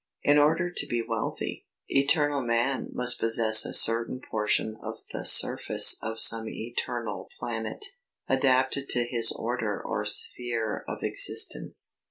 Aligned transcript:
In 0.23 0.39
order 0.39 0.71
to 0.71 0.87
be 0.87 1.03
wealthy, 1.07 1.67
eternal 1.87 2.41
man 2.41 2.89
must 2.91 3.19
possess 3.19 3.63
a 3.63 3.71
certain 3.75 4.19
portion 4.19 4.75
of 4.81 4.97
the 5.13 5.23
surface 5.23 5.99
of 6.01 6.19
some 6.19 6.49
eternal 6.49 7.29
planet, 7.39 7.85
adapted 8.27 8.89
to 8.89 9.03
his 9.05 9.31
order 9.31 9.79
or 9.79 10.03
sphere 10.05 10.83
of 10.87 11.03
existence. 11.03 11.93